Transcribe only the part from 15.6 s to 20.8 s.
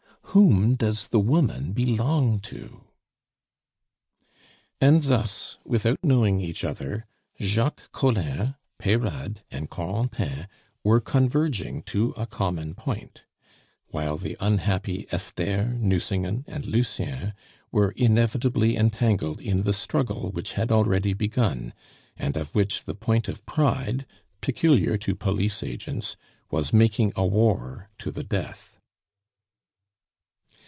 Nucingen, and Lucien were inevitably entangled in the struggle which had